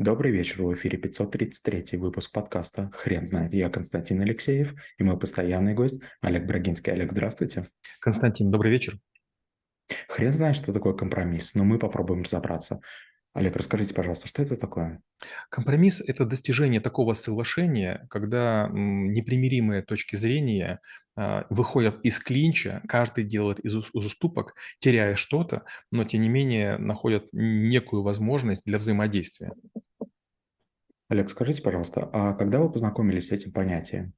[0.00, 3.52] Добрый вечер, в эфире 533 выпуск подкаста «Хрен знает».
[3.52, 6.90] Я Константин Алексеев и мой постоянный гость Олег Брагинский.
[6.90, 7.68] Олег, здравствуйте.
[8.00, 8.98] Константин, добрый вечер.
[10.08, 12.80] Хрен знает, что такое компромисс, но мы попробуем разобраться.
[13.32, 15.02] Олег, расскажите, пожалуйста, что это такое?
[15.50, 20.80] Компромисс– это достижение такого соглашения, когда непримиримые точки зрения
[21.14, 27.28] а, выходят из клинча, каждый делает из уступок, теряя что-то, но тем не менее находят
[27.32, 29.52] некую возможность для взаимодействия.
[31.10, 34.14] Олег, скажите, пожалуйста, а когда вы познакомились с этим понятием?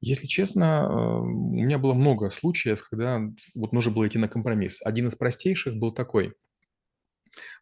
[0.00, 3.22] Если честно, а, у меня было много случаев, когда
[3.54, 4.82] вот нужно было идти на компромисс.
[4.84, 6.34] Один из простейших был такой–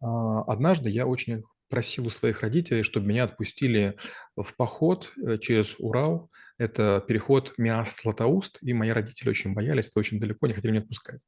[0.00, 3.96] а, однажды я очень просил у своих родителей, чтобы меня отпустили
[4.34, 6.30] в поход э, через Урал.
[6.60, 11.24] Это переход Миас-Златоуст, и мои родители очень боялись, это очень далеко, не хотели меня отпускать.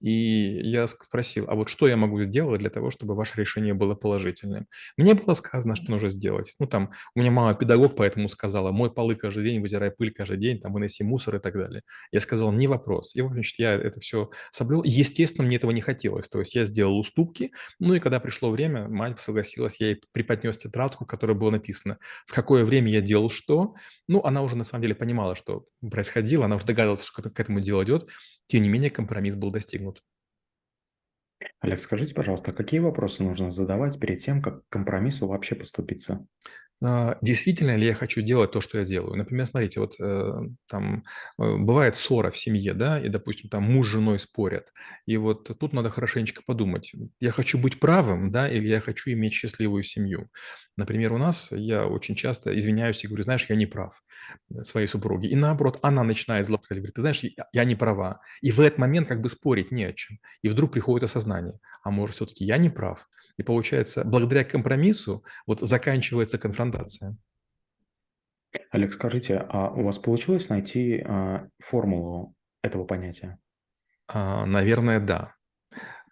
[0.00, 3.94] И я спросил, а вот что я могу сделать для того, чтобы ваше решение было
[3.94, 4.66] положительным?
[4.96, 6.56] Мне было сказано, что нужно сделать.
[6.58, 10.38] Ну, там, у меня мама педагог, поэтому сказала, мой полы каждый день, вытирай пыль каждый
[10.38, 11.82] день, там, выноси мусор и так далее.
[12.10, 13.14] Я сказал, не вопрос.
[13.14, 14.82] И, в общем, я это все соблюл.
[14.82, 16.28] Естественно, мне этого не хотелось.
[16.28, 20.56] То есть я сделал уступки, ну и когда пришло время, мать согласилась, я ей преподнес
[20.56, 23.76] тетрадку, в которой было написано, в какое время я делал что.
[24.08, 27.60] Ну, она уже на самом деле понимала, что происходило, она уже догадывалась, что к этому
[27.60, 28.08] дело идет.
[28.46, 30.02] Тем не менее, компромисс был достигнут.
[31.60, 36.26] Олег, скажите, пожалуйста, какие вопросы нужно задавать перед тем, как к компромиссу вообще поступиться?
[36.84, 39.16] А, действительно ли я хочу делать то, что я делаю.
[39.16, 40.32] Например, смотрите, вот э,
[40.68, 41.04] там
[41.38, 44.72] э, бывает ссора в семье, да, и, допустим, там муж с женой спорят,
[45.06, 49.32] и вот тут надо хорошенечко подумать, я хочу быть правым, да, или я хочу иметь
[49.34, 50.28] счастливую семью.
[50.76, 54.02] Например, у нас я очень часто извиняюсь и говорю, знаешь, я не прав
[54.52, 55.28] э, своей супруге.
[55.28, 58.20] И наоборот, она начинает злоупотреблять, говорит, ты знаешь, я, я не права.
[58.40, 60.18] И в этот момент как бы спорить не о чем.
[60.42, 63.06] И вдруг приходит осознание, а может, все-таки я не прав.
[63.38, 67.16] И получается, благодаря компромиссу вот заканчивается конфронтация.
[68.70, 73.38] Олег, скажите, а у вас получилось найти а, формулу этого понятия?
[74.08, 75.34] А, наверное, да.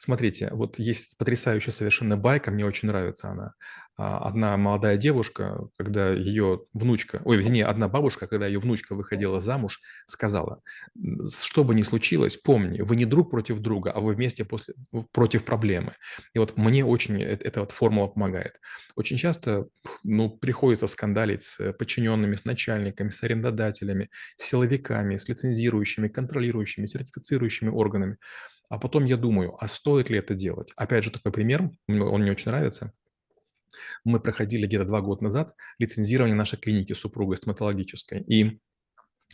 [0.03, 3.53] Смотрите, вот есть потрясающая совершенно байка, мне очень нравится она.
[3.99, 9.43] А, одна молодая девушка, когда ее внучка, ой, вернее, одна бабушка, когда ее внучка выходила
[9.43, 10.63] замуж, сказала,
[11.31, 14.73] что бы ни случилось, помни, вы не друг против друга, а вы вместе после,
[15.13, 15.93] против проблемы.
[16.33, 18.59] И вот мне очень эта вот формула помогает.
[18.97, 19.67] Очень часто
[20.03, 27.69] ну, приходится скандалить с подчиненными, с начальниками, с арендодателями, с силовиками, с лицензирующими, контролирующими, сертифицирующими
[27.69, 28.17] органами.
[28.71, 30.73] А потом я думаю, а стоит ли это делать?
[30.77, 32.93] Опять же, такой пример, он мне очень нравится.
[34.05, 38.23] Мы проходили где-то два года назад лицензирование нашей клиники супругой стоматологической.
[38.23, 38.61] И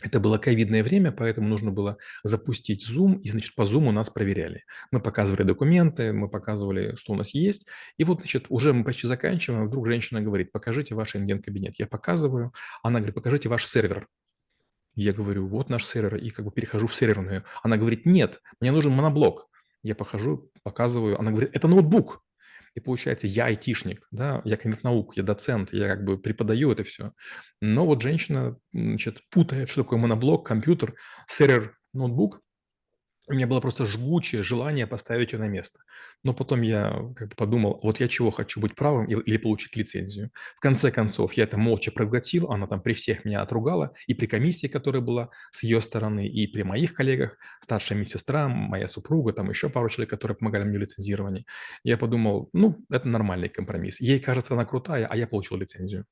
[0.01, 4.63] это было ковидное время, поэтому нужно было запустить Zoom, и, значит, по Zoom нас проверяли.
[4.91, 7.67] Мы показывали документы, мы показывали, что у нас есть.
[7.97, 11.75] И вот, значит, уже мы почти заканчиваем, а вдруг женщина говорит, покажите ваш рентген-кабинет.
[11.79, 14.07] Я показываю, она говорит, покажите ваш сервер.
[14.97, 17.43] Я говорю, вот наш сервер, и как бы перехожу в серверную.
[17.61, 19.47] Она говорит, нет, мне нужен моноблок.
[19.83, 22.23] Я похожу, показываю, она говорит, это ноутбук.
[22.73, 26.83] И получается, я айтишник, да, я кандидат наук, я доцент, я как бы преподаю это
[26.83, 27.13] все.
[27.61, 30.95] Но вот женщина, значит, путает, что такое моноблок, компьютер,
[31.27, 32.41] сервер, ноутбук,
[33.27, 35.79] у меня было просто жгучее желание поставить ее на место.
[36.23, 40.31] Но потом я как бы подумал, вот я чего хочу, быть правым или получить лицензию.
[40.55, 44.25] В конце концов, я это молча проглотил, она там при всех меня отругала, и при
[44.27, 49.49] комиссии, которая была с ее стороны, и при моих коллегах, старшая медсестра, моя супруга, там
[49.49, 51.45] еще пару человек, которые помогали мне в лицензировании.
[51.83, 53.99] Я подумал, ну, это нормальный компромисс.
[53.99, 56.05] Ей кажется, она крутая, а я получил лицензию.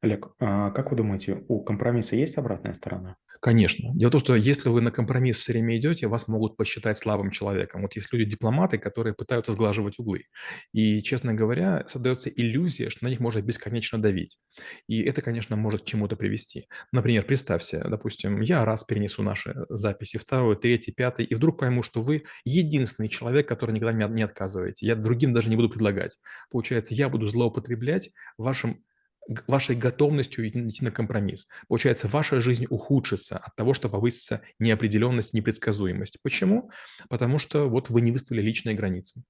[0.00, 3.16] Олег, а как вы думаете, у компромисса есть обратная сторона?
[3.40, 3.94] Конечно.
[3.94, 7.30] Дело в том, что если вы на компромисс все время идете, вас могут посчитать слабым
[7.30, 7.82] человеком.
[7.82, 10.24] Вот есть люди-дипломаты, которые пытаются сглаживать углы.
[10.72, 14.38] И, честно говоря, создается иллюзия, что на них можно бесконечно давить.
[14.88, 16.66] И это, конечно, может к чему-то привести.
[16.90, 22.02] Например, представьте, допустим, я раз перенесу наши записи, второй, третий, пятый, и вдруг пойму, что
[22.02, 24.86] вы единственный человек, который никогда не отказываете.
[24.86, 26.18] Я другим даже не буду предлагать.
[26.50, 28.82] Получается, я буду злоупотреблять вашим
[29.46, 31.48] вашей готовностью идти на компромисс.
[31.68, 36.18] Получается, ваша жизнь ухудшится от того, что повысится неопределенность, непредсказуемость.
[36.22, 36.70] Почему?
[37.08, 39.22] Потому что вот вы не выставили личные границы.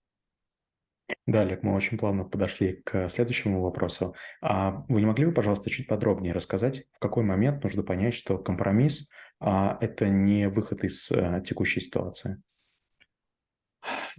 [1.26, 4.14] Да, Олег, мы очень плавно подошли к следующему вопросу.
[4.42, 8.38] А вы не могли бы, пожалуйста, чуть подробнее рассказать, в какой момент нужно понять, что
[8.38, 9.08] компромисс
[9.40, 12.42] а,– это не выход из а, текущей ситуации?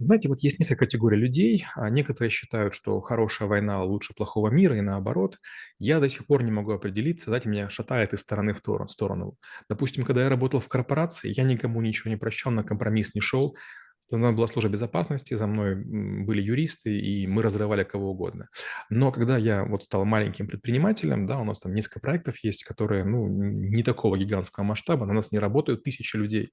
[0.02, 1.66] Знаете, вот есть несколько категорий людей.
[1.76, 5.38] А некоторые считают, что хорошая война лучше плохого мира, и наоборот.
[5.78, 9.36] Я до сих пор не могу определиться, знаете, меня шатает из стороны в сторону.
[9.68, 13.54] Допустим, когда я работал в корпорации, я никому ничего не прощал, на компромисс не шел.
[14.10, 18.48] За мной была служба безопасности, за мной были юристы, и мы разрывали кого угодно.
[18.88, 23.04] Но когда я вот стал маленьким предпринимателем, да, у нас там несколько проектов есть, которые,
[23.04, 26.52] ну, не такого гигантского масштаба, на нас не работают тысячи людей.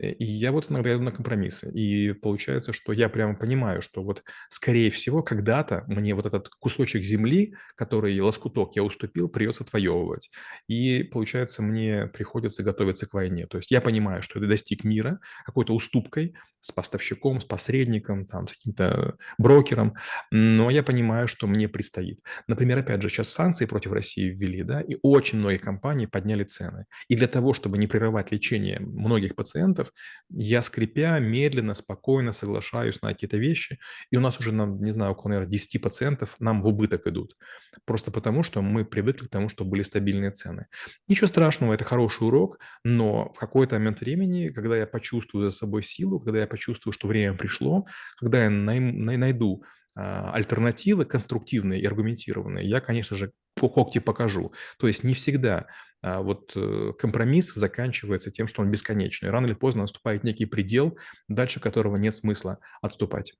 [0.00, 1.70] Э, и я вот иногда иду на компромиссы.
[1.72, 7.02] И получается, что я прямо понимаю, что вот, скорее всего, когда-то мне вот этот кусочек
[7.02, 10.30] земли, который лоскуток я уступил, придется отвоевывать.
[10.68, 13.46] И получается, мне приходится готовиться к войне.
[13.46, 18.48] То есть я понимаю, что я достиг мира какой-то уступкой с поставщиком, с посредником, там,
[18.48, 19.94] с каким-то брокером,
[20.30, 22.20] но я понимаю, что мне предстоит.
[22.46, 26.86] Например, опять же, сейчас санкции против России ввели, да, и очень многие компании подняли цены.
[27.08, 29.92] И для того, чтобы не прерывать лечение многих пациентов,
[30.30, 33.78] я скрипя, медленно, спокойно соглашаюсь на какие-то вещи,
[34.10, 37.36] и у нас уже, нам, не знаю, около, наверное, 10 пациентов нам в убыток идут.
[37.84, 40.66] Просто потому, что мы привыкли к тому, что были стабильные цены.
[41.06, 45.82] Ничего страшного, это хороший урок, но в какой-то момент времени, когда я почувствую за собой
[45.82, 47.86] силу, когда я почувствую, что время пришло,
[48.18, 49.64] когда я найду
[49.94, 54.52] а, альтернативы конструктивные и аргументированные, я, конечно же, когти покажу.
[54.78, 55.66] То есть не всегда
[56.00, 59.30] а вот э, компромисс заканчивается тем, что он бесконечный.
[59.30, 60.96] Рано или поздно наступает некий предел,
[61.26, 63.34] дальше которого нет смысла отступать.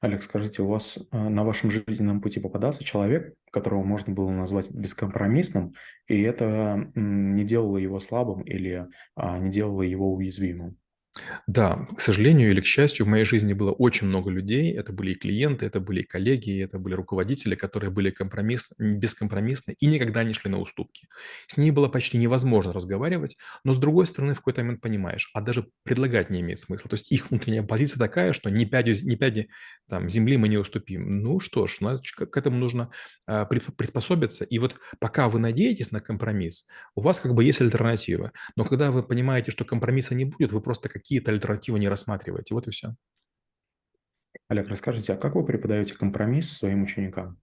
[0.00, 4.70] Олег, скажите, у вас э, на вашем жизненном пути попадался человек, которого можно было назвать
[4.70, 5.74] бескомпромиссным,
[6.06, 10.78] и это не делало его слабым или а, не делало его уязвимым?
[11.46, 14.72] Да, к сожалению или к счастью, в моей жизни было очень много людей.
[14.72, 19.76] Это были и клиенты, это были и коллеги, это были руководители, которые были компромисс, бескомпромиссны
[19.78, 21.08] и никогда не шли на уступки.
[21.46, 25.42] С ней было почти невозможно разговаривать, но с другой стороны в какой-то момент понимаешь, а
[25.42, 26.88] даже предлагать не имеет смысла.
[26.88, 29.48] То есть их внутренняя позиция такая, что ни пяди, ни пяди
[29.88, 31.20] там, земли мы не уступим.
[31.22, 32.90] Ну что ж, к этому нужно
[33.26, 34.44] а, приспособиться.
[34.44, 38.32] И вот пока вы надеетесь на компромисс, у вас как бы есть альтернатива.
[38.56, 42.54] Но когда вы понимаете, что компромисса не будет, вы просто как какие-то альтернативы не рассматриваете.
[42.54, 42.94] Вот и все.
[44.48, 47.38] Олег, расскажите, а как вы преподаете компромисс своим ученикам?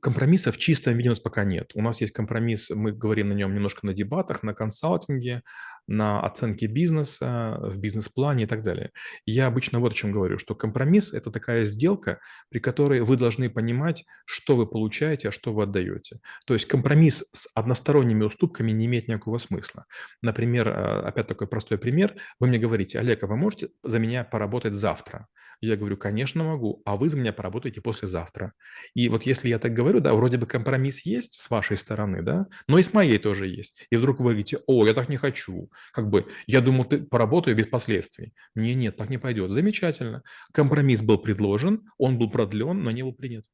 [0.00, 1.72] Компромисса в чистом виде у нас пока нет.
[1.74, 5.42] У нас есть компромисс, мы говорим на нем немножко на дебатах, на консалтинге,
[5.90, 8.92] на оценке бизнеса, в бизнес-плане и так далее.
[9.26, 13.50] Я обычно вот о чем говорю, что компромисс– это такая сделка, при которой вы должны
[13.50, 16.20] понимать, что вы получаете, а что вы отдаете.
[16.46, 19.84] То есть компромисс с односторонними уступками не имеет никакого смысла.
[20.22, 22.14] Например, э, опять такой простой пример.
[22.38, 25.26] Вы мне говорите, Олег, а вы можете за меня поработать завтра?
[25.62, 28.54] Я говорю, конечно могу, а вы за меня поработаете послезавтра.
[28.94, 32.46] И вот если я так говорю, да, вроде бы компромисс есть с вашей стороны, да,
[32.66, 33.86] но и с моей тоже есть.
[33.90, 35.70] И вдруг вы говорите, о, я так не хочу.
[35.92, 38.32] Как бы, я думал, ты поработаю без последствий.
[38.54, 39.52] Не, нет, так не пойдет.
[39.52, 40.22] Замечательно.
[40.52, 43.44] Компромисс был предложен, он был продлен, но не был принят.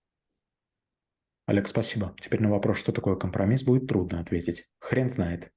[1.47, 2.15] Олег, спасибо.
[2.21, 4.65] Теперь на вопрос, что такое компромисс, будет трудно ответить.
[4.81, 5.53] Хрен знает.